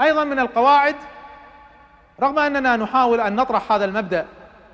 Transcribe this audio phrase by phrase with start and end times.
[0.00, 0.96] أيضا من القواعد
[2.22, 4.26] رغم أننا نحاول أن نطرح هذا المبدأ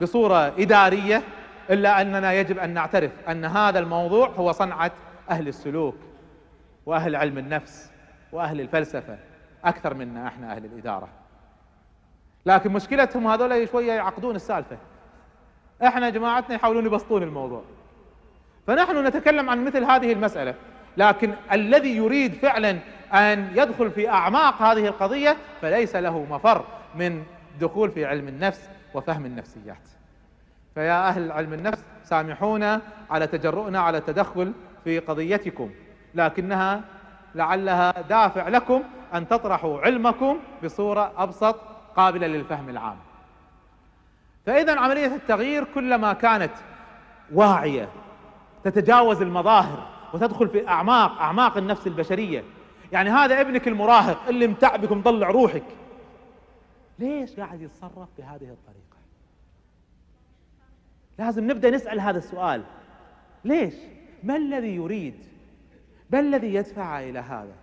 [0.03, 1.23] بصورة إدارية
[1.71, 4.91] إلا أننا يجب أن نعترف أن هذا الموضوع هو صنعة
[5.31, 5.97] أهل السلوك
[6.87, 7.91] وأهل علم النفس
[8.33, 9.19] وأهل الفلسفة
[9.65, 11.09] أكثر منا إحنا أهل الإدارة.
[12.47, 14.77] لكن مشكلتهم هذول شوية يعقدون السالفة.
[15.83, 17.63] إحنا جماعتنا يحاولون يبسطون الموضوع.
[18.67, 20.55] فنحن نتكلم عن مثل هذه المسألة
[20.97, 22.79] لكن الذي يريد فعلا
[23.13, 26.65] أن يدخل في أعماق هذه القضية فليس له مفر
[26.95, 27.23] من
[27.61, 29.89] دخول في علم النفس وفهم النفسيات.
[30.75, 34.53] فيا أهل علم النفس سامحونا على تجرؤنا على التدخل
[34.85, 35.71] في قضيتكم
[36.15, 36.81] لكنها
[37.35, 38.83] لعلها دافع لكم
[39.15, 41.57] أن تطرحوا علمكم بصورة أبسط
[41.97, 42.97] قابلة للفهم العام.
[44.47, 46.53] فإذا عملية التغيير كلما كانت
[47.33, 47.89] واعية
[48.65, 52.45] تتجاوز المظاهر وتدخل في أعماق أعماق النفس البشرية
[52.93, 55.65] يعني هذا ابنك المراهق اللي متعبك ومطلع روحك.
[56.99, 58.97] ليش قاعد يتصرف بهذه الطريقة؟
[61.19, 62.63] لازم نبدأ نسأل هذا السؤال.
[63.45, 63.75] ليش؟
[64.23, 65.15] ما الذي يريد؟
[66.11, 67.55] ما الذي يدفع إلى هذا؟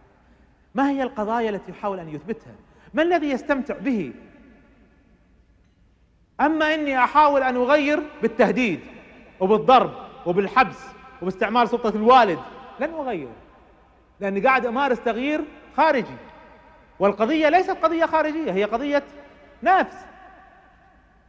[0.76, 2.56] ما هي القضايا التي يحاول أن يثبتها؟
[2.94, 4.14] ما الذي يستمتع به؟
[6.42, 8.80] أما إني أحاول أن أغير بالتهديد
[9.40, 9.94] وبالضرب
[10.26, 10.86] وبالحبس
[11.22, 12.40] وباستعمال سلطة الوالد
[12.80, 13.30] لن أغير
[14.20, 15.42] لأني قاعد أمارس تغيير
[15.78, 16.16] خارجي.
[17.00, 19.04] والقضية ليست قضية خارجية هي قضية
[19.64, 19.96] نفس.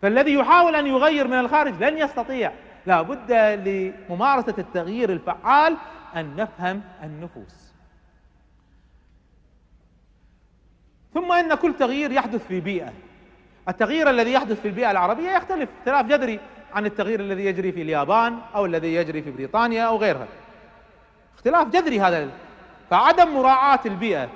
[0.03, 2.53] فالذي يحاول أن يغير من الخارج لن يستطيع.
[2.87, 3.33] لا بد
[3.69, 5.77] لممارسة التغيير الفعال
[6.17, 7.73] أن نفهم النفوس.
[11.15, 12.93] ثم إن كل تغيير يحدث في بيئة.
[13.69, 15.71] التغيير الذي يحدث في البيئة العربية يختلف.
[15.79, 16.41] اختلاف جذري
[16.75, 20.27] عن التغيير الذي يجري في اليابان أو الذي يجري في بريطانيا أو غيرها.
[21.35, 22.29] اختلاف جذري هذا
[22.91, 24.29] فعدم مراعاة البيئة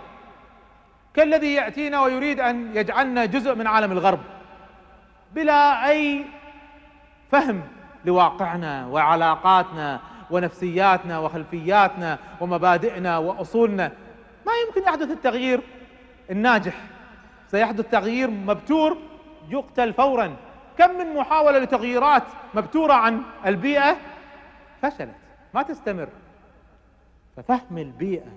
[1.14, 4.20] كالذي يأتينا ويريد أن يجعلنا جزء من عالم الغرب
[5.34, 6.24] بلا أي
[7.30, 7.62] فهم
[8.04, 10.00] لواقعنا وعلاقاتنا
[10.30, 13.92] ونفسياتنا وخلفياتنا ومبادئنا وأصولنا.
[14.46, 15.60] ما يمكن يحدث التغيير
[16.30, 16.74] الناجح.
[17.48, 18.96] سيحدث تغيير مبتور
[19.48, 20.36] يقتل فورا.
[20.78, 22.22] كم من محاولة لتغييرات
[22.54, 23.96] مبتورة عن البيئة؟
[24.82, 25.14] فشلت.
[25.54, 26.08] ما تستمر.
[27.36, 28.32] ففهم البيئة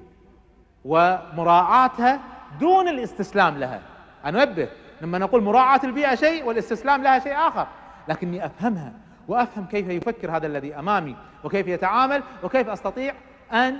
[0.85, 2.19] ومراعاتها
[2.59, 3.81] دون الاستسلام لها.
[4.25, 4.69] انبه
[5.01, 7.67] لما نقول مراعاة البيئة شيء والاستسلام لها شيء آخر.
[8.07, 8.93] لكني أفهمها
[9.27, 13.13] وأفهم كيف يفكر هذا الذي أمامي وكيف يتعامل وكيف أستطيع
[13.53, 13.77] أن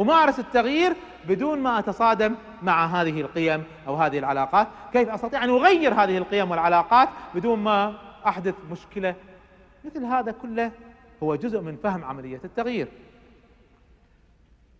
[0.00, 0.96] أمارس التغيير
[1.28, 4.68] بدون ما أتصادم مع هذه القيم أو هذه العلاقات.
[4.92, 7.94] كيف أستطيع أن أغير هذه القيم والعلاقات بدون ما
[8.26, 9.14] أحدث مشكلة.
[9.84, 10.70] مثل هذا كله
[11.22, 12.88] هو جزء من فهم عملية التغيير.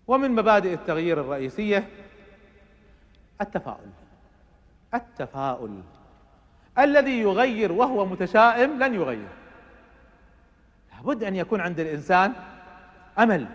[0.09, 1.89] ومن مبادئ التغيير الرئيسية
[3.41, 3.91] التفاؤل.
[4.94, 5.81] التفاؤل.
[6.78, 9.28] الذي يغير وهو متشائم لن يغير.
[10.93, 12.33] لابد أن يكون عند الإنسان
[13.19, 13.47] أمل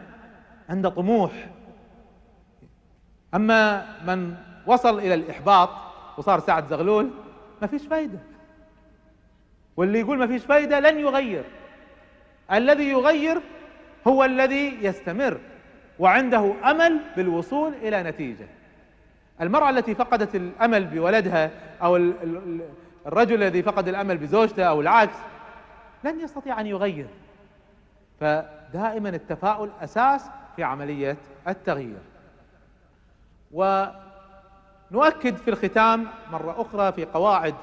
[0.70, 1.32] عنده طموح.
[3.36, 4.36] أما من
[4.66, 5.70] وصل إلى الإحباط
[6.18, 7.10] وصار سعد زغلول
[7.62, 8.20] ما فيش فايدة.
[9.78, 11.44] واللي يقول ما فيش فايدة لن يغير.
[12.52, 13.42] الذي يغير
[14.08, 15.40] هو الذي يستمر.
[16.00, 18.48] وعنده أمل بالوصول إلى نتيجة.
[19.42, 21.96] المرأة التي فقدت الأمل بولدها أو
[23.06, 25.18] الرجل الذي فقد الأمل بزوجته أو العكس
[26.04, 27.08] لن يستطيع أن يغير.
[28.20, 32.00] فدائما التفاؤل أساس في عملية التغيير.
[33.52, 37.56] ونؤكد في الختام مرة أخرى في قواعد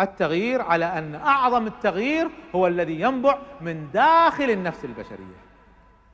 [0.00, 5.47] التغيير على أن أعظم التغيير هو الذي ينبع من داخل النفس البشرية.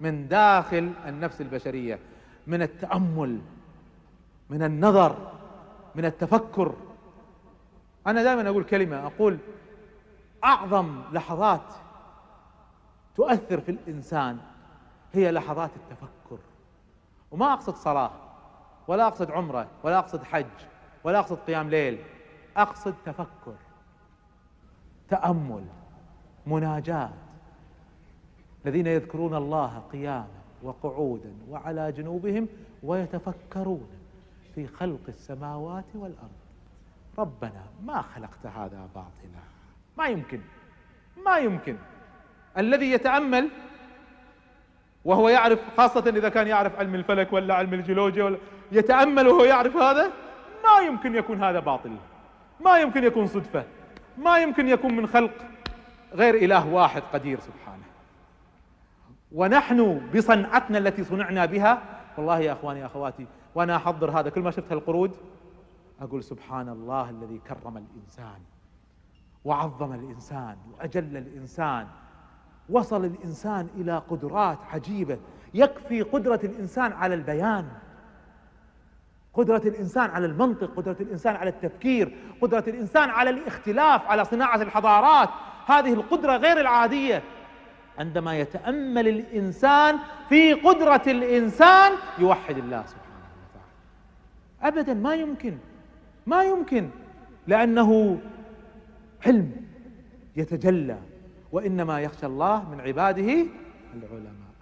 [0.01, 1.99] من داخل النفس البشرية
[2.47, 3.41] من التأمل
[4.51, 5.33] من النظر
[5.95, 6.75] من التفكر.
[8.07, 9.39] أنا دائما أقول كلمة أقول
[10.45, 11.75] أعظم لحظات
[13.17, 14.39] تؤثر في الإنسان
[15.13, 16.39] هي لحظات التفكر.
[17.31, 18.11] وما أقصد صلاة
[18.89, 20.47] ولا أقصد عمرة ولا أقصد حج
[21.05, 21.99] ولا أقصد قيام ليل.
[22.57, 23.55] أقصد تفكر
[25.09, 25.65] تأمل
[26.47, 27.11] مناجاة.
[28.65, 30.27] الذين يذكرون الله قياما
[30.63, 32.49] وقعودا وعلى جنوبهم
[32.83, 33.89] ويتفكرون
[34.55, 36.45] في خلق السماوات والأرض.
[37.19, 39.43] ربنا ما خلقت هذا باطلا.
[39.99, 40.41] ما يمكن.
[41.27, 41.77] ما يمكن.
[42.59, 43.49] الذي يتأمل
[45.05, 48.39] وهو يعرف خاصة إذا كان يعرف علم الفلك ولا علم الجيولوجيا ولا
[48.73, 50.11] يتأمل وهو يعرف هذا
[50.65, 51.97] ما يمكن يكون هذا باطل.
[52.65, 53.65] ما يمكن يكون صدفة.
[54.19, 55.33] ما يمكن يكون من خلق
[56.13, 57.84] غير إله واحد قدير سبحانه.
[59.35, 61.83] ونحن بصنعتنا التي صنعنا بها.
[62.17, 64.31] والله يا أخواني أخواتي وأنا أحضر هذا.
[64.31, 65.17] كل ما شفت هالقرود
[66.01, 68.41] أقول سبحان الله الذي كرم الإنسان
[69.45, 71.87] وعظم الإنسان وأجل الإنسان
[72.69, 75.19] وصل الإنسان إلى قدرات عجيبة.
[75.55, 77.69] يكفي قدرة الإنسان على البيان
[79.35, 85.29] قدرة الإنسان على المنطق قدرة الإنسان على التفكير قدرة الإنسان على الاختلاف على صناعة الحضارات.
[85.67, 87.23] هذه القدرة غير العادية.
[87.99, 89.99] عندما يتأمل الإنسان
[90.29, 94.79] في قدرة الإنسان يوحد الله سبحانه وتعالى.
[94.79, 95.59] أبدا ما يمكن
[96.27, 96.91] ما يمكن
[97.47, 98.21] لأنه
[99.27, 99.53] علم
[100.37, 100.99] يتجلى
[101.53, 103.47] وإنما يخشى الله من عباده
[103.95, 104.55] العلماء.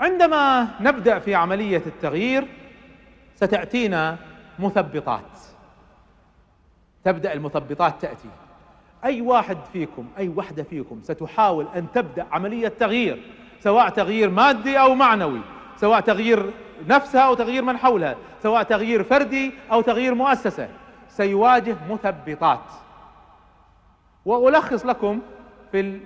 [0.00, 2.48] عندما نبدأ في عملية التغيير
[3.36, 4.18] ستأتينا
[4.58, 5.38] مثبطات.
[7.04, 8.28] تبدأ المثبطات تأتي.
[9.06, 13.22] أي واحد فيكم أي وحدة فيكم ستحاول أن تبدأ عملية تغيير
[13.60, 15.40] سواء تغيير مادي أو معنوي
[15.76, 16.50] سواء تغيير
[16.88, 20.68] نفسها أو تغيير من حولها سواء تغيير فردي أو تغيير مؤسسة
[21.08, 22.60] سيواجه مثبطات.
[24.24, 25.20] وألخص لكم
[25.72, 26.00] في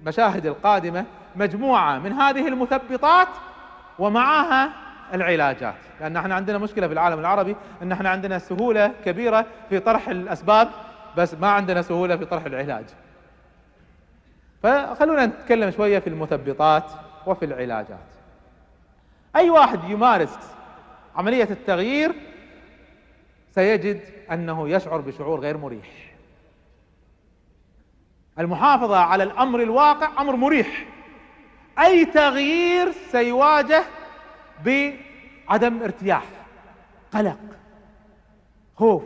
[0.00, 1.04] المشاهد القادمة
[1.36, 3.28] مجموعة من هذه المثبطات
[3.98, 4.72] ومعها
[5.14, 5.74] العلاجات.
[6.00, 10.68] لأن إحنا عندنا مشكلة في العالم العربي أن إحنا عندنا سهولة كبيرة في طرح الأسباب
[11.16, 12.84] بس ما عندنا سهولة في طرح العلاج.
[14.62, 16.92] فخلونا نتكلم شوية في المثبطات
[17.26, 17.98] وفي العلاجات.
[19.36, 20.38] أي واحد يمارس
[21.16, 22.14] عملية التغيير
[23.54, 24.00] سيجد
[24.32, 26.14] أنه يشعر بشعور غير مريح.
[28.38, 30.86] المحافظة على الأمر الواقع أمر مريح.
[31.78, 33.84] أي تغيير سيواجه
[34.64, 36.24] بعدم ارتياح
[37.12, 37.38] قلق
[38.76, 39.02] خوف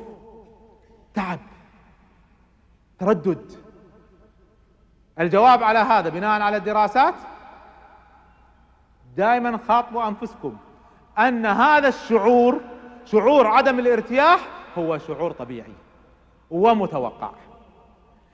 [1.14, 1.38] تعب.
[3.00, 3.52] تردد.
[5.20, 7.14] الجواب على هذا بناء على الدراسات
[9.16, 10.56] دائما خاطبوا أنفسكم
[11.18, 12.60] أن هذا الشعور
[13.04, 14.40] شعور عدم الارتياح
[14.78, 15.72] هو شعور طبيعي
[16.50, 17.30] ومتوقع.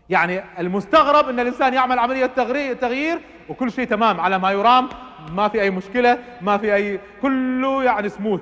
[0.08, 2.26] يعني المستغرب إن الإنسان يعمل عملية
[2.74, 4.88] تغيير وكل شيء تمام على ما يرام
[5.32, 8.40] ما في أي مشكلة ما في أي كله يعني سموث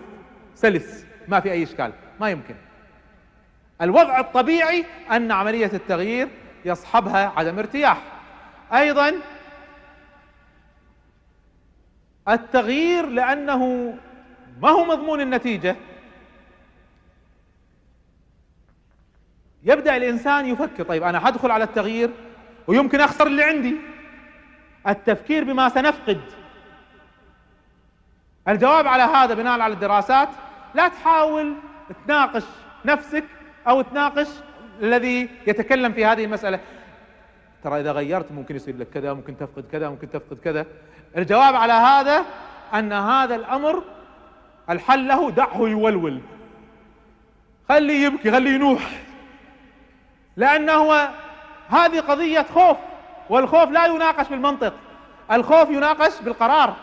[0.54, 2.54] سلس ما في أي إشكال ما يمكن.
[3.84, 6.28] الوضع الطبيعي أن عملية التغيير
[6.64, 8.02] يصحبها عدم ارتياح.
[8.72, 9.12] أيضا
[12.28, 13.94] التغيير لأنه
[14.62, 15.76] ما هو مضمون النتيجة.
[19.64, 22.10] يبدأ الإنسان يفكر طيب أنا حدخل على التغيير
[22.66, 23.76] ويمكن أخسر اللي عندي.
[24.88, 26.20] التفكير بما سنفقد.
[28.48, 30.28] الجواب على هذا بناء على الدراسات
[30.74, 31.54] لا تحاول
[32.06, 32.44] تناقش
[32.84, 33.24] نفسك
[33.68, 34.28] أو تناقش
[34.82, 36.60] الذي يتكلم في هذه المسألة.
[37.64, 40.66] ترى إذا غيرت ممكن يصير لك كذا ممكن تفقد كذا ممكن تفقد كذا.
[41.16, 42.24] الجواب على هذا
[42.74, 43.82] أن هذا الأمر
[44.70, 46.20] الحل له دعه يولول.
[47.68, 49.00] خليه يبكي خليه ينوح.
[50.36, 50.92] لأنه
[51.68, 52.76] هذه قضية خوف
[53.30, 54.74] والخوف لا يناقش بالمنطق
[55.32, 56.76] الخوف يناقش بالقرار.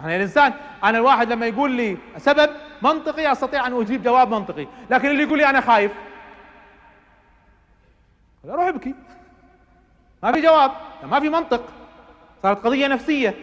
[0.00, 0.52] يعني الإنسان
[0.84, 2.50] أنا الواحد لما يقول لي سبب
[2.82, 4.66] منطقي أستطيع أن أجيب جواب منطقي.
[4.90, 5.92] لكن اللي يقول لي أنا خايف
[8.44, 8.94] أروح ابكي.
[10.22, 10.70] ما في جواب
[11.02, 11.64] ما في منطق.
[12.42, 13.34] صارت قضية نفسية.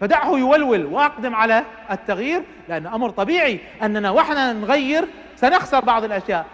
[0.00, 6.46] فدعه يولول وأقدم على التغيير لأن أمر طبيعي أننا وإحنا نغير سنخسر بعض الأشياء.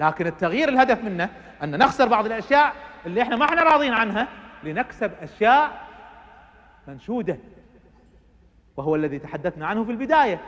[0.00, 1.28] لكن التغيير الهدف منه
[1.62, 2.72] أن نخسر بعض الأشياء
[3.06, 4.28] اللي إحنا ما إحنا راضين عنها
[4.64, 5.86] لنكسب أشياء
[6.88, 7.38] منشودة.
[8.76, 10.40] وهو الذي تحدثنا عنه في البداية.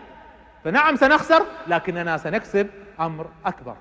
[0.64, 3.76] فنعم سنخسر لكننا سنكسب أمر أكبر.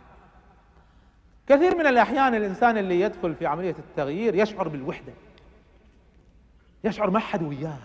[1.47, 5.13] كثير من الأحيان الإنسان اللي يدخل في عملية التغيير يشعر بالوحدة
[6.83, 7.77] يشعر ما حد وياه.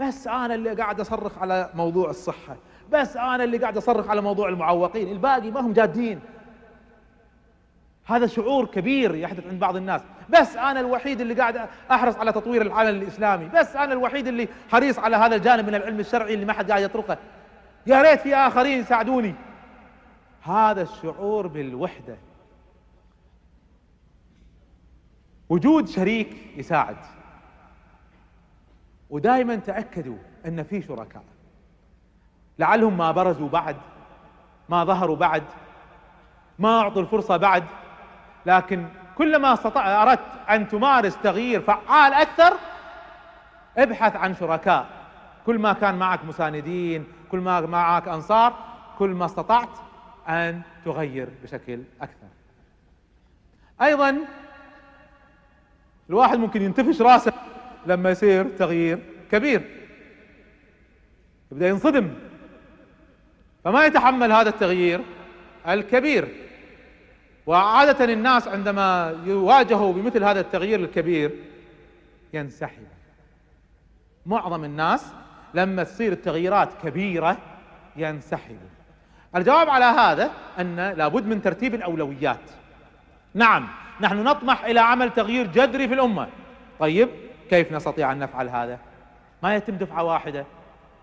[0.00, 2.56] بس أنا اللي قاعد أصرخ على موضوع الصحة
[2.92, 6.20] بس أنا اللي قاعد أصرخ على موضوع المعوقين الباقي ما هم جادين.
[8.04, 10.02] هذا شعور كبير يحدث عند بعض الناس.
[10.30, 14.98] بس أنا الوحيد اللي قاعد أحرص على تطوير العالم الإسلامي بس أنا الوحيد اللي حريص
[14.98, 17.18] على هذا الجانب من العلم الشرعي اللي ما حد قاعد يطرقه.
[17.86, 19.34] يا ريت في آخرين يساعدوني
[20.42, 22.16] هذا الشعور بالوحدة.
[25.48, 26.96] وجود شريك يساعد.
[29.10, 31.24] ودائما تأكدوا أن في شركاء.
[32.58, 33.76] لعلهم ما برزوا بعد
[34.68, 35.44] ما ظهروا بعد
[36.58, 37.64] ما أعطوا الفرصة بعد.
[38.46, 42.56] لكن كلما استطع أردت أن تمارس تغيير فعال أكثر
[43.78, 44.99] ابحث عن شركاء.
[45.50, 48.54] كل ما كان معك مساندين كل ما معك أنصار
[48.98, 49.68] كل ما استطعت
[50.28, 52.28] أن تغير بشكل أكثر.
[53.82, 54.18] أيضا
[56.10, 57.32] الواحد ممكن ينتفش راسه
[57.86, 58.98] لما يصير تغيير
[59.30, 59.62] كبير.
[61.52, 62.14] يبدأ ينصدم.
[63.64, 65.00] فما يتحمل هذا التغيير
[65.68, 66.28] الكبير.
[67.46, 71.30] وعادة الناس عندما يواجهوا بمثل هذا التغيير الكبير
[72.32, 72.82] ينسحب.
[74.26, 75.12] معظم الناس
[75.54, 77.36] لما تصير التغييرات كبيرة
[77.96, 78.68] ينسحبوا
[79.36, 82.40] الجواب على هذا أن لابد من ترتيب الأولويات.
[83.34, 83.68] نعم
[84.00, 86.28] نحن نطمح إلى عمل تغيير جذري في الأمة.
[86.78, 87.08] طيب
[87.50, 88.78] كيف نستطيع أن نفعل هذا؟
[89.42, 90.44] ما يتم دفعة واحدة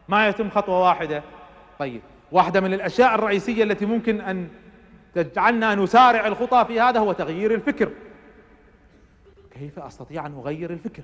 [0.10, 1.24] ما يتم خطوة واحدة.
[1.80, 2.02] طيب
[2.32, 4.50] واحدة من الأشياء الرئيسية التي ممكن أن
[5.16, 7.90] تجعلنا نسارع الخطى في هذا هو تغيير الفكر.
[9.52, 11.04] كيف أستطيع أن أغير الفكر؟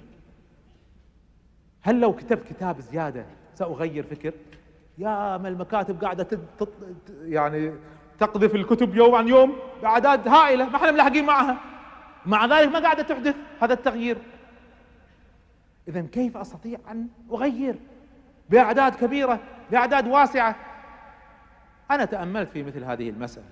[1.83, 3.25] هل لو كتبت كتاب زيادة
[3.55, 4.33] سأغير فكر؟
[4.97, 6.69] يا ما المكاتب قاعدة تت...
[7.23, 7.73] يعني
[8.19, 11.57] تقذف الكتب يوم عن يوم بأعداد هائلة ما إحنا ملاحقين معها.
[12.25, 13.35] مع ذلك ما قاعدة تحدث.
[13.61, 14.17] هذا التغيير.
[15.87, 17.75] إذا كيف أستطيع أن أغير؟
[18.49, 19.39] بأعداد كبيرة
[19.71, 20.55] بأعداد واسعة.
[21.91, 23.45] أنا تأملت في مثل هذه المسألة.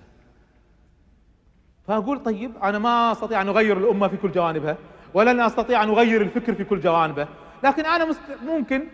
[1.88, 4.76] فأقول طيب أنا ما أستطيع أن أغير الأمة في كل جوانبها
[5.14, 7.28] ولن أستطيع أن أغير الفكر في كل جوانبه.
[7.62, 8.20] لكن مست...
[8.46, 8.88] ممكن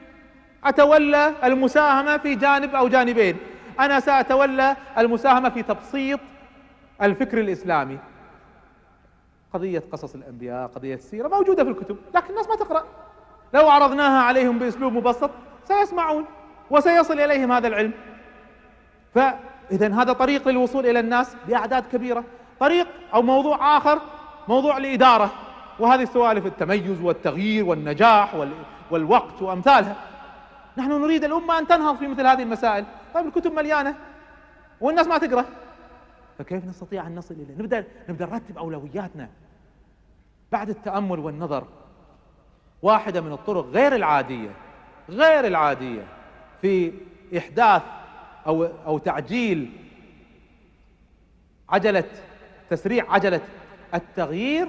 [0.65, 3.37] أتولى المساهمة في جانب أو جانبين.
[3.81, 6.21] أنا سأتولى المساهمة في تبسيط
[7.03, 7.99] الفكر الإسلامي.
[9.55, 12.85] قضية قصص الأنبياء قضية السيرة موجودة في الكتب لكن الناس ما تقرأ.
[13.55, 15.31] لو عرضناها عليهم بأسلوب مبسط
[15.65, 16.25] سيسمعون
[16.71, 17.93] وسيصل إليهم هذا العلم.
[19.15, 22.25] فإذا هذا طريق للوصول إلى الناس بأعداد كبيرة.
[22.61, 24.01] طريق أو موضوع آخر
[24.49, 25.31] موضوع الإدارة
[25.78, 28.47] وهذه سوالف التميز والتغيير والنجاح
[28.90, 29.97] والوقت وأمثالها.
[30.76, 32.85] نحن نريد الأمة أن تنهض في مثل هذه المسائل.
[33.14, 33.94] طيب الكتب مليانة
[34.80, 35.44] والناس ما تقرأ.
[36.38, 39.28] فكيف نستطيع أن نصل إليه؟ نبدأ, نبدأ نرتب أولوياتنا.
[40.52, 41.64] بعد التأمل والنظر
[42.82, 44.50] واحدة من الطرق غير العادية
[45.08, 46.06] غير العادية
[46.62, 46.92] في
[47.38, 47.82] إحداث
[48.47, 49.70] أو, أو تعجيل
[51.68, 52.04] عجلة
[52.70, 53.40] تسريع عجلة
[53.94, 54.68] التغيير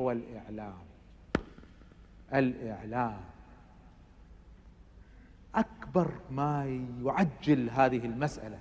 [0.00, 0.74] هو الإعلام.
[2.34, 3.20] الإعلام.
[5.54, 8.58] أكبر ما يعجل هذه المسألة.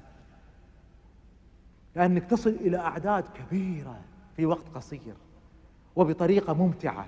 [1.96, 4.00] لأنك تصل إلى أعداد كبيرة
[4.38, 5.14] في وقت قصير
[5.96, 7.06] وبطريقة ممتعة.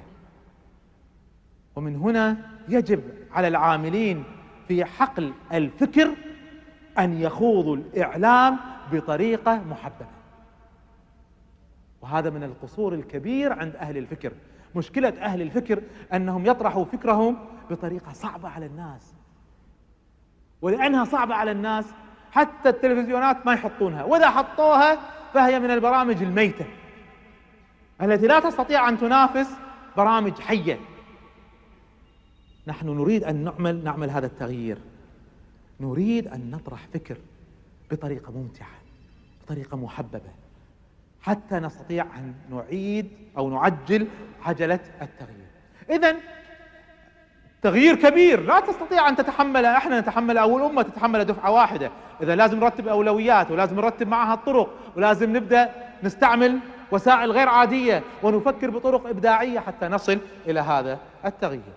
[1.75, 2.38] ومن هنا
[2.69, 4.23] يجب على العاملين
[4.67, 6.15] في حقل الفكر
[7.00, 8.59] أن يخوضوا الإعلام
[8.91, 10.20] بطريقة محببة.
[12.01, 14.34] وهذا من القصور الكبير عند أهل الفكر.
[14.75, 17.38] مشكلة أهل الفكر أنهم يطرحوا فكرهم
[17.70, 19.13] بطريقة صعبة على الناس.
[20.62, 21.86] ولأنها صعبة على الناس
[22.31, 24.03] حتى التلفزيونات ما يحطونها.
[24.03, 25.00] وإذا حطوها
[25.34, 26.65] فهي من البرامج الميتة
[28.01, 29.50] التي لا تستطيع أن تنافس
[29.98, 30.79] برامج حية.
[32.67, 34.77] نحن نريد أن نعمل نعمل هذا التغيير.
[35.79, 37.17] نريد أن نطرح فكر
[37.91, 38.75] بطريقة ممتعة
[39.43, 40.40] بطريقة محببة.
[41.21, 44.07] حتى نستطيع أن نعيد أو نعجل
[44.45, 45.47] عجلة التغيير.
[45.89, 46.15] إذا
[47.61, 48.39] تغيير كبير.
[48.39, 51.91] لا تستطيع أن تتحمل إحنا نتحمل أو الأمة تتحمل دفعة واحدة.
[52.21, 55.69] إذا لازم نرتب أولويات ولازم نرتب معها الطرق ولازم نبدأ
[56.03, 56.59] نستعمل
[56.91, 61.73] وسائل غير عادية ونفكر بطرق إبداعية حتى نصل إلى هذا التغيير.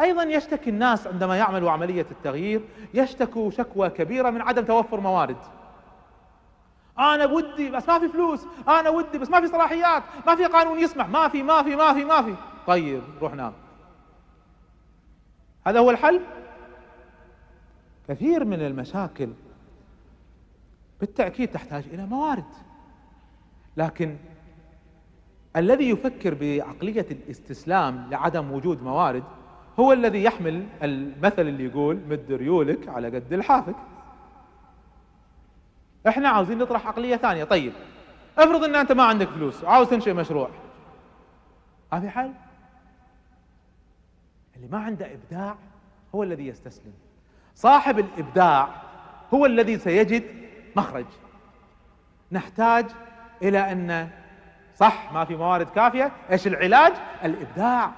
[0.00, 2.60] أيضا يشتكي الناس عندما يعملوا عملية التغيير
[2.94, 5.36] يشتكوا شكوى كبيرة من عدم توفر موارد.
[6.98, 10.78] أنا ودي بس ما في فلوس أنا ودي بس ما في صلاحيات ما في قانون
[10.78, 12.34] يسمح ما في ما في ما في ما في.
[12.66, 13.52] طيب روح نام.
[15.66, 16.20] هذا هو الحل؟
[18.08, 19.28] كثير من المشاكل
[21.00, 22.44] بالتأكيد تحتاج إلى موارد.
[23.76, 24.16] لكن
[25.56, 29.24] الذي يفكر بعقلية الاستسلام لعدم وجود موارد
[29.80, 33.74] هو الذي يحمل المثل اللي يقول مد ريولك على قد الحافك
[36.08, 37.44] إحنا عاوزين نطرح عقلية ثانية.
[37.44, 37.72] طيب
[38.38, 40.50] افرض ان انت ما عندك فلوس وعاوز تنشئ مشروع.
[41.92, 42.32] ما في حل؟
[44.56, 45.54] اللي ما عنده إبداع
[46.14, 46.92] هو الذي يستسلم.
[47.54, 48.68] صاحب الإبداع
[49.34, 50.24] هو الذي سيجد
[50.76, 51.06] مخرج.
[52.32, 52.86] نحتاج
[53.42, 54.10] إلى أن
[54.76, 56.12] صح ما في موارد كافية.
[56.30, 56.92] إيش العلاج؟
[57.24, 57.90] الإبداع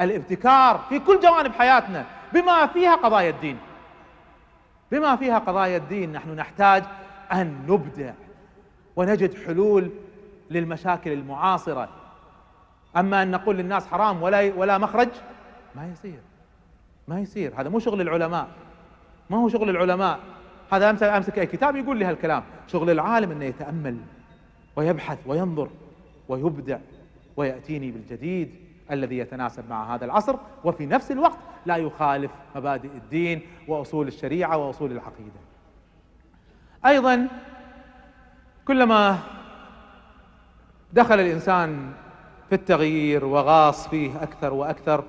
[0.00, 2.04] الابتكار في كل جوانب حياتنا.
[2.32, 3.58] بما فيها قضايا الدين.
[4.92, 6.84] بما فيها قضايا الدين نحن نحتاج
[7.32, 8.12] أن نبدع
[8.96, 9.90] ونجد حلول
[10.50, 11.88] للمشاكل المعاصرة.
[12.96, 15.08] أما أن نقول للناس حرام ولا ولا مخرج
[15.74, 16.20] ما يصير.
[17.08, 17.60] ما يصير.
[17.60, 18.48] هذا مو شغل العلماء.
[19.30, 20.20] ما هو شغل العلماء.
[20.72, 22.42] هذا امسك امسك اي كتاب يقول لي هالكلام.
[22.66, 23.98] شغل العالم إنه يتأمل
[24.76, 25.70] ويبحث وينظر
[26.28, 26.78] ويبدع
[27.36, 28.54] ويأتيني بالجديد
[28.90, 30.36] الذي يتناسب مع هذا العصر.
[30.64, 35.40] وفي نفس الوقت لا يخالف مبادئ الدين وأصول الشريعة وأصول العقيدة.
[36.86, 37.28] أيضا
[38.66, 39.18] كلما
[40.92, 41.92] دخل الإنسان
[42.48, 45.04] في التغيير وغاص فيه أكثر وأكثر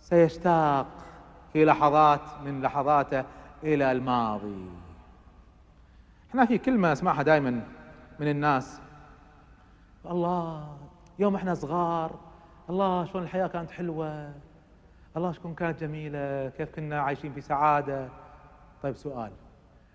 [0.00, 0.86] سيشتاق
[1.52, 3.24] في لحظات من لحظاته
[3.62, 4.68] إلى الماضي.
[6.30, 7.60] إحنا في كلمة اسمعها دائما
[8.20, 8.80] من الناس.
[10.10, 10.76] الله
[11.18, 12.10] يوم إحنا صغار
[12.70, 14.32] الله شلون الحياة كانت حلوة
[15.16, 18.08] الله شلون كانت جميلة كيف كنا عايشين في سعادة؟
[18.82, 19.30] طيب سؤال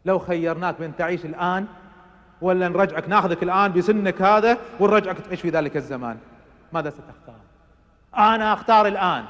[0.05, 1.65] لو خيرناك بين تعيش الآن
[2.41, 6.17] ولا نرجعك ناخذك الآن بسنك هذا ونرجعك تعيش في ذلك الزمان.
[6.73, 7.35] ماذا ستختار؟
[8.17, 9.25] أنا أختار الآن.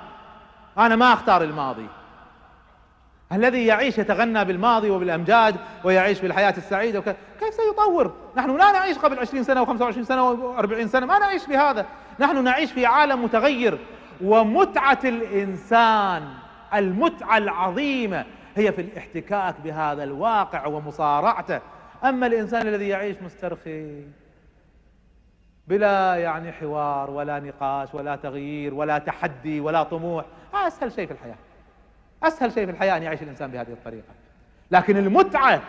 [0.78, 1.88] أنا ما أختار الماضي.
[3.32, 7.16] الذي يعيش يتغنى بالماضي وبالأمجاد ويعيش بالحياة السعيدة وك...
[7.40, 11.86] كيف سيطور؟ نحن لا نعيش قبل 20 سنة و25 سنة و40 سنة ما نعيش بهذا،
[12.20, 13.80] نحن نعيش في عالم متغير.
[14.22, 16.24] ومتعة الإنسان
[16.74, 21.60] المتعة العظيمة هي في الاحتكاك بهذا الواقع ومصارعته،
[22.04, 24.04] أما الإنسان الذي يعيش مسترخي
[25.68, 31.38] بلا يعني حوار ولا نقاش ولا تغيير ولا تحدي ولا طموح أسهل شيء في الحياة.
[32.24, 34.14] أسهل شيء في الحياة أن يعيش الإنسان بهذه الطريقة.
[34.72, 35.62] لكن المتعة